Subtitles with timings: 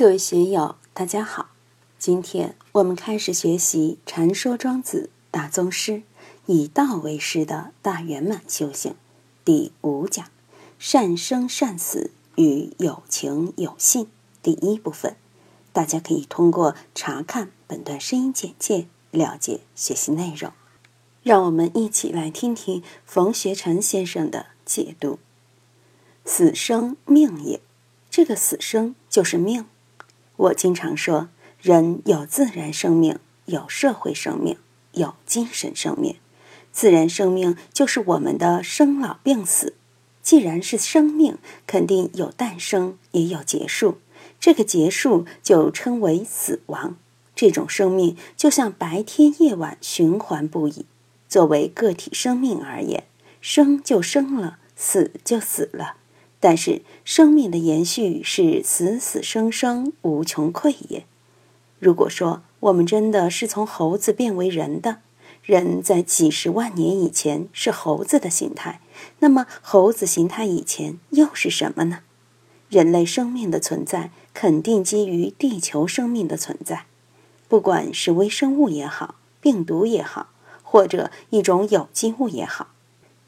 [0.00, 1.50] 各位学友，大家好！
[1.98, 6.04] 今天我们开始学习《禅说庄子大宗师
[6.46, 8.92] 以道为师的大圆满修行》
[9.44, 10.24] 第五讲
[10.80, 14.08] “善生善死与有情有信”
[14.42, 15.16] 第一部分。
[15.70, 20.50] 大家可以通过查看本段声音简介了解学习内容。
[21.22, 25.18] 让我们一起来听听冯学成先生的解读
[26.24, 27.60] ：“死生命也，
[28.08, 29.66] 这个死生就是命。”
[30.40, 31.28] 我经常说，
[31.60, 34.56] 人有自然生命，有社会生命，
[34.92, 36.16] 有精神生命。
[36.72, 39.74] 自然生命就是我们的生老病死。
[40.22, 41.36] 既然是生命，
[41.66, 43.98] 肯定有诞生，也有结束。
[44.38, 46.96] 这个结束就称为死亡。
[47.34, 50.86] 这种生命就像白天夜晚循环不已。
[51.28, 53.04] 作为个体生命而言，
[53.42, 55.96] 生就生了，死就死了。
[56.40, 61.04] 但是生命的延续是死死生生无穷匮也。
[61.78, 64.98] 如果说我们真的是从猴子变为人的，
[65.42, 68.80] 人在几十万年以前是猴子的形态，
[69.20, 72.00] 那么猴子形态以前又是什么呢？
[72.68, 76.86] 人类生命的存在肯定基于地球生命的存在，
[77.48, 80.28] 不管是微生物也好，病毒也好，
[80.62, 82.68] 或者一种有机物也好。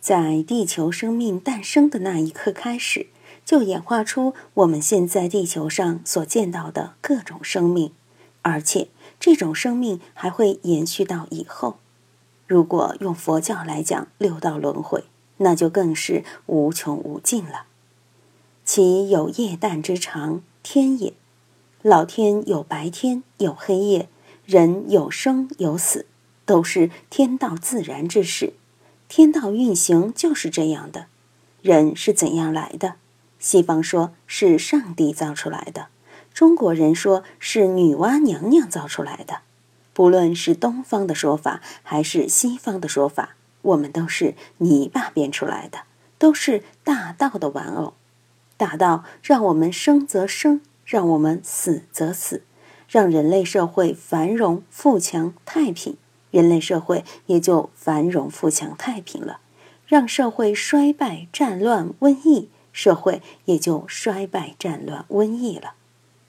[0.00, 3.08] 在地球生命诞生的那一刻开始，
[3.44, 7.92] 就演化出我们现在地球上所见到的各种生命，
[8.40, 8.88] 而且
[9.20, 11.76] 这种生命还会延续到以后。
[12.46, 15.04] 如果用佛教来讲六道轮回，
[15.36, 17.66] 那就更是无穷无尽了。
[18.64, 21.12] 其有夜旦之长，天也。
[21.82, 24.06] 老天有白天，有黑夜；
[24.44, 26.06] 人有生有死，
[26.44, 28.54] 都是天道自然之事。
[29.10, 31.06] 天道运行就是这样的，
[31.62, 32.94] 人是怎样来的？
[33.40, 35.88] 西方说是上帝造出来的，
[36.32, 39.38] 中国人说是女娲娘娘造出来的。
[39.92, 43.30] 不论是东方的说法还是西方的说法，
[43.62, 45.80] 我们都是泥巴变出来的，
[46.16, 47.94] 都是大道的玩偶。
[48.56, 52.44] 大道让我们生则生，让我们死则死，
[52.88, 55.96] 让人类社会繁荣富强太平。
[56.30, 59.40] 人类社会也就繁荣富强太平了，
[59.86, 65.74] 让社会衰败战乱瘟疫，社会也就衰败战乱瘟疫了。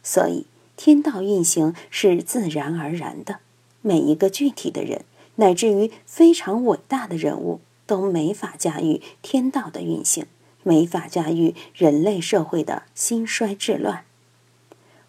[0.03, 0.45] 所以
[0.75, 3.37] 天道运行是自然而然的，
[3.81, 10.25] 每一个具体的人，乃至于非常伟大的人物，都没法驾驭天道的运行，
[10.63, 14.03] 没法驾驭人类社会的兴衰治乱。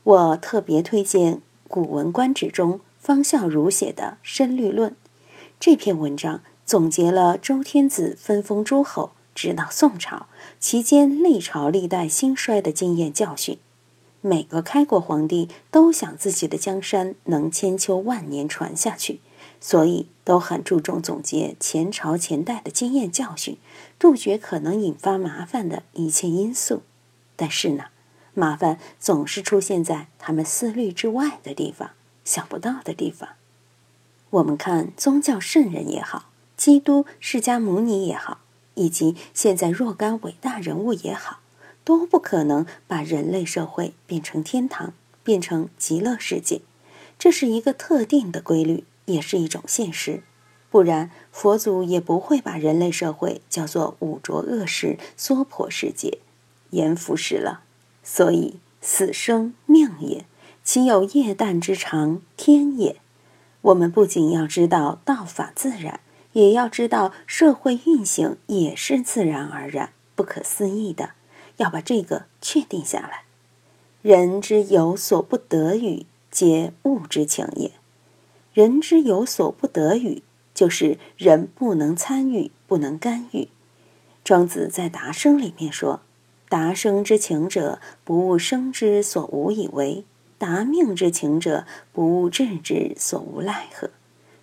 [0.02, 1.36] 我特别推荐
[1.66, 2.80] 《古文观止》中。
[3.02, 4.92] 方孝孺写的《深虑论》
[5.58, 10.26] 这篇文章，总结了周天子分封诸侯，直到宋朝
[10.60, 13.58] 期间历朝历代兴衰的经验教训。
[14.20, 19.18] 每个开国皇帝都想自己的江山能千秋万年传下去，
[19.60, 23.58] 所以都很注重总结前朝前代的经验教训，
[23.98, 26.82] 杜绝可能引发麻烦的一切因素。
[27.34, 27.86] 但是呢，
[28.32, 31.90] 麻烦总是出现在他们思虑之外的地方。
[32.24, 33.30] 想不到的地方，
[34.30, 38.38] 我们看宗教圣人也好，基督、释迦牟尼也好，
[38.74, 41.40] 以及现在若干伟大人物也好，
[41.84, 46.60] 都不可能把人类社会变成天堂，变成极乐世界。
[47.18, 50.22] 这是一个特定的规律，也是一种现实。
[50.70, 56.18] 不然，佛祖也不会把人类社会叫做五浊恶世、娑婆世界、
[56.70, 57.62] 阎浮世了。
[58.02, 60.24] 所以，死生命也。
[60.64, 62.96] 其有夜旦之长，天也。
[63.62, 66.00] 我们不仅要知道道法自然，
[66.32, 71.10] 也要知道社会运行也是自然而然、不可思议的。
[71.58, 73.24] 要把这个确定下来。
[74.00, 77.72] 人之有所不得与，皆物之情也。
[78.52, 80.22] 人之有所不得与，
[80.54, 83.48] 就是人不能参与，不能干预。
[84.24, 86.00] 庄子在《达生》里面说
[86.48, 90.04] ：“达生之情者，不务生之所无以为。”
[90.42, 93.90] 达命之情者，不务治之所无奈何，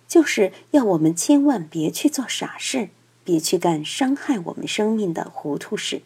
[0.08, 2.88] 就是要我们千万别去做傻事，
[3.22, 6.00] 别去干伤害我们生命的糊涂事。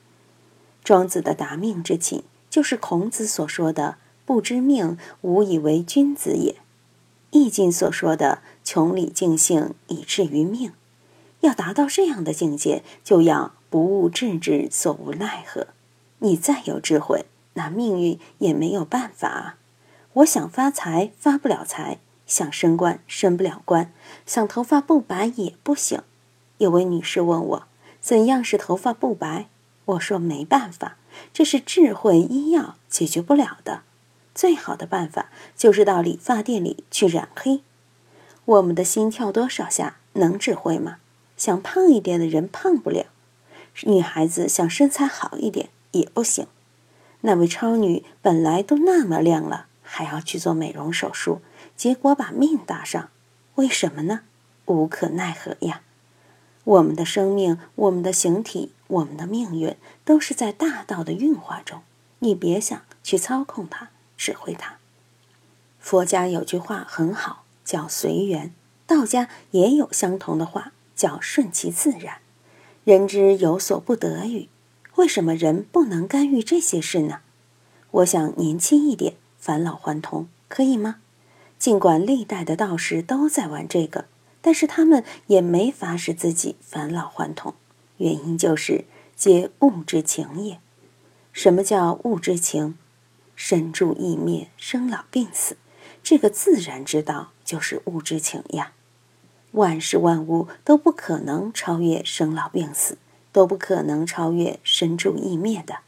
[0.82, 6.56] 庄子的达命之情，就是孔子所说的“不知命，无以为君子也”。
[7.30, 10.72] 易经所说的“穷理尽性，以至于命”。
[11.42, 15.68] 要达到这样的境界，就要不务治之所无奈何。
[16.18, 19.54] 你再有智慧，那命运也没有办法。
[20.14, 23.92] 我想发财发不了财，想升官升不了官，
[24.24, 26.02] 想头发不白也不行。
[26.58, 27.66] 有位女士问我，
[28.00, 29.48] 怎样是头发不白？
[29.86, 30.98] 我说没办法，
[31.32, 33.82] 这是智慧医药解决不了的。
[34.36, 37.62] 最好的办法就是到理发店里去染黑。
[38.44, 40.98] 我们的心跳多少下能指挥吗？
[41.36, 43.06] 想胖一点的人胖不了，
[43.82, 46.46] 女孩子想身材好一点也不行。
[47.22, 51.40] 那位超女本来都那么亮了，还要去做美容手术，
[51.76, 53.10] 结果把命搭上，
[53.54, 54.22] 为什么呢？
[54.64, 55.82] 无可奈何呀。
[56.64, 61.82] 我们的生命，我们的形体，我们的命运，都是在大道的运化中。
[62.18, 64.78] 你别想去操控它，指挥它。
[65.78, 68.48] 佛家有句话很好，叫随缘；
[68.88, 72.16] 道家也有相同的话，叫顺其自然。
[72.82, 74.48] 人之有所不得与？
[74.96, 77.20] 为什么人不能干预这些事呢？
[77.92, 79.14] 我想年轻一点，
[79.44, 80.96] 返老还童，可以吗？
[81.58, 84.06] 尽管历代的道士都在玩这个。
[84.40, 87.52] 但是他们也没法使自己返老还童，
[87.98, 90.58] 原因就是皆物之情也。
[91.30, 92.78] 什么叫物之情？
[93.36, 95.58] 生住异灭，生老病死，
[96.02, 98.72] 这个自然之道就是物之情呀。
[99.52, 102.96] 万事万物都不可能超越生老病死，
[103.30, 105.80] 都不可能超越生住异灭的，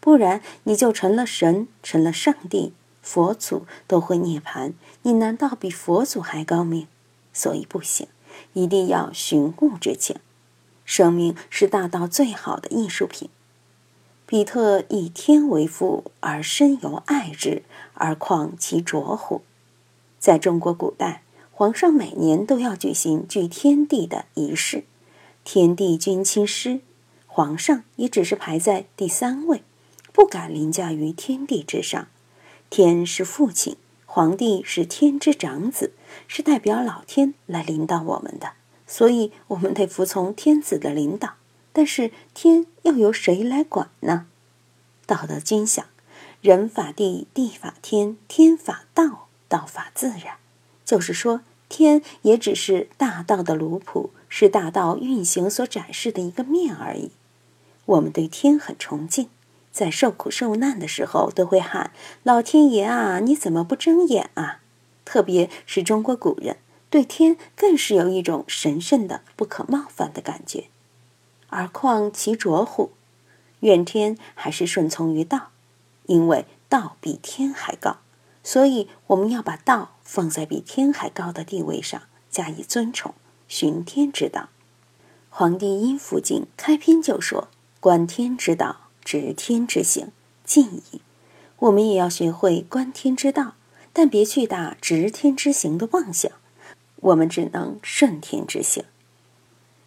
[0.00, 4.72] 不然你就成了神，成了上帝，佛祖都会涅槃，
[5.02, 6.86] 你难道比佛祖还高明？
[7.32, 8.06] 所以不行，
[8.52, 10.16] 一定要寻物之情。
[10.84, 13.28] 生命是大道最好的艺术品。
[14.26, 17.64] 比特以天为父，而身犹爱之，
[17.94, 19.42] 而况其浊乎？
[20.18, 24.84] 在中国古代，皇上每年都要举行祭天地的仪式，
[25.44, 26.80] 天地君亲师，
[27.26, 29.62] 皇上也只是排在第三位，
[30.12, 32.08] 不敢凌驾于天地之上。
[32.74, 33.76] 天是父亲。
[34.06, 35.92] 皇帝是天之长子，
[36.26, 38.54] 是代表老天来领导我们的，
[38.86, 41.34] 所以我们得服从天子的领导。
[41.74, 44.26] 但是天要由谁来管呢？
[45.04, 45.84] 道德经想：
[46.40, 50.38] 人法地，地法天，天法道，道法自然。
[50.86, 57.10] 就是说，天也只是大道的奴仆，是大道运行所展示的一个面而已。
[57.84, 59.28] 我们对天很崇敬。
[59.72, 61.90] 在受苦受难的时候，都会喊
[62.22, 64.60] “老天爷啊，你怎么不睁眼啊？”
[65.04, 66.58] 特别是中国古人
[66.88, 70.66] 对天更是有一种神圣的、不可冒犯的感觉。
[71.48, 72.90] 而况其浊乎？
[73.60, 75.50] 怨天还是顺从于道，
[76.06, 77.98] 因为道比天还高，
[78.42, 83.14] 所以我们要把道放在比天还高的地位上，加以尊崇，
[83.48, 84.42] 寻天之道。
[85.30, 87.48] 《黄帝阴符经》开篇就说
[87.80, 90.08] ：“观天之道。”执天之行，
[90.44, 91.00] 尽矣。
[91.58, 93.54] 我们也要学会观天之道，
[93.92, 96.30] 但别去打执天之行的妄想。
[96.96, 98.84] 我们只能顺天之行。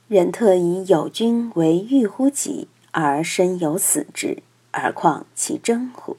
[0.08, 6.18] 人特以有君为欲乎己，而身有死之，而况其争乎？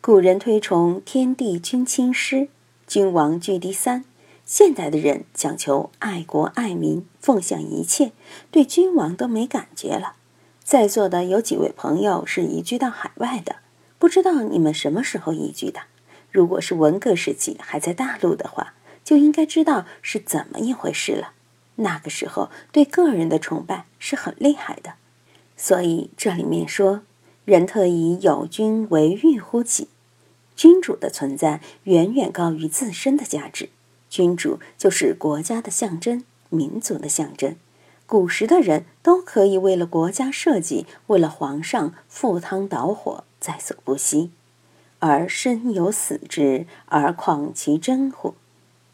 [0.00, 2.48] 古人推崇天地君亲师，
[2.86, 4.04] 君王居第三。
[4.44, 8.12] 现代的人讲求爱国爱民，奉献一切，
[8.50, 10.16] 对君王都没感觉了。
[10.72, 13.56] 在座的有几位朋友是移居到海外的，
[13.98, 15.82] 不知道你们什么时候移居的？
[16.30, 18.72] 如果是文革时期还在大陆的话，
[19.04, 21.32] 就应该知道是怎么一回事了。
[21.74, 24.94] 那个时候对个人的崇拜是很厉害的，
[25.58, 27.02] 所以这里面说，
[27.44, 29.88] 人特以有君为欲乎己，
[30.56, 33.68] 君主的存在远远高于自身的价值。
[34.08, 37.56] 君主就是国家的象征，民族的象征。
[38.06, 44.30] 古时的人都可以为了国家社稷，为了皇上赴汤蹈火，在所不惜。
[44.98, 48.34] 而身有死之，而况其真乎？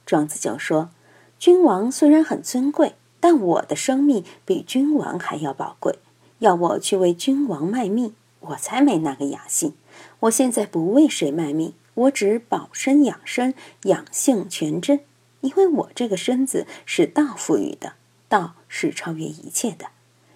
[0.07, 0.89] 庄子就说
[1.39, 5.99] ：“君王虽然很尊贵，但我的生命比君王还要宝贵。
[6.39, 9.75] 要我去为君王卖命，我才没那个雅兴。
[10.21, 15.01] 我现在不为谁卖命，我只保身养身，养性全真，
[15.41, 17.95] 因为我这个身子是道赋予的。”
[18.29, 19.87] 道是超越一切的，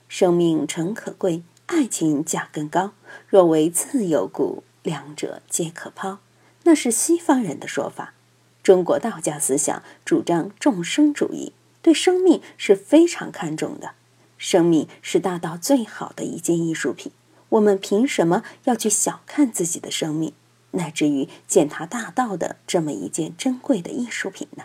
[0.09, 2.93] 生命诚可贵，爱情价更高。
[3.29, 6.19] 若为自由故，两者皆可抛。
[6.65, 8.15] 那是西方人的说法。
[8.63, 13.95] 中国道家思想主张众生主义，对生命是非常看重的。
[14.39, 17.13] 生命是大道最好的一件艺术品，
[17.51, 20.33] 我们凭什么要去小看自己的生命，
[20.73, 24.65] 乃至于践踏大道的这么一件珍贵的艺术品呢？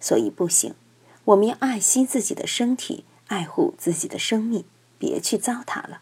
[0.00, 0.74] 所以不行。
[1.26, 4.64] 我们要爱惜自己的身体，爱护自己的生命，
[4.98, 6.00] 别去糟蹋了。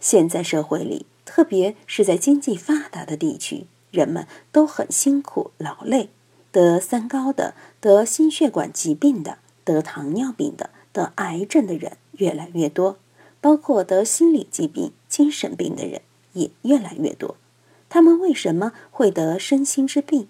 [0.00, 6.08] 现在社会里，特别是在经济发达的地区，人们都很辛苦劳累，
[6.50, 12.98] 得三高的、得心血管疾病的、得糖尿病的、得癌症的人越来越多，
[13.42, 16.00] 包括得心理疾病、精神病的人
[16.32, 17.36] 也越来越多。
[17.90, 20.28] 他们为什么会得身心之病？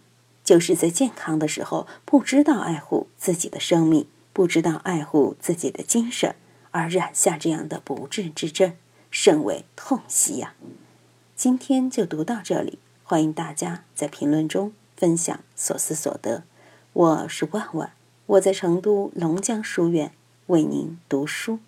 [0.50, 6.34] 就是在健康的时候不知道爱护自己的生命，不知道爱护自己的精神，
[6.72, 8.72] 而染下这样的不治之症，
[9.12, 10.54] 甚为痛惜呀。
[11.36, 16.42] 今天就读到这里，欢迎大家在评论中分享所思所得。
[16.94, 17.92] 我是万万，
[18.26, 20.10] 我在成都龙江书院
[20.48, 21.60] 为您读书。